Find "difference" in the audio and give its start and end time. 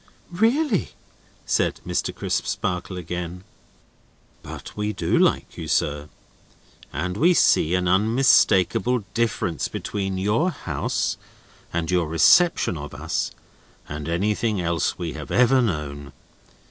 9.13-9.67